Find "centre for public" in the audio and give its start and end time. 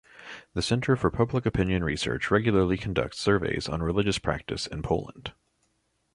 0.63-1.45